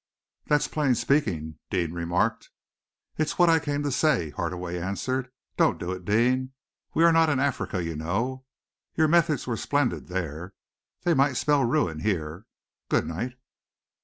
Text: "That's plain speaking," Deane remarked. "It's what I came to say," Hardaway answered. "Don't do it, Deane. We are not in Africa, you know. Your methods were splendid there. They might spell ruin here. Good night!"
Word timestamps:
"That's 0.47 0.67
plain 0.67 0.95
speaking," 0.95 1.59
Deane 1.69 1.93
remarked. 1.93 2.49
"It's 3.19 3.37
what 3.37 3.51
I 3.51 3.59
came 3.59 3.83
to 3.83 3.91
say," 3.91 4.31
Hardaway 4.31 4.79
answered. 4.79 5.29
"Don't 5.57 5.77
do 5.79 5.91
it, 5.91 6.05
Deane. 6.05 6.53
We 6.95 7.03
are 7.03 7.11
not 7.13 7.29
in 7.29 7.39
Africa, 7.39 7.83
you 7.83 7.95
know. 7.95 8.43
Your 8.95 9.07
methods 9.07 9.45
were 9.45 9.57
splendid 9.57 10.07
there. 10.07 10.55
They 11.03 11.13
might 11.13 11.33
spell 11.37 11.65
ruin 11.65 11.99
here. 11.99 12.47
Good 12.89 13.05
night!" 13.05 13.35